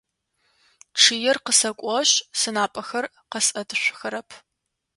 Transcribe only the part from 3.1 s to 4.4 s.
къэсӏэтышъухэрэп.